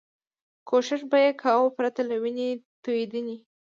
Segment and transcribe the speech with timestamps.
[0.67, 2.49] کوښښ به یې کاوه پرته له وینې
[2.83, 3.37] توېدنې.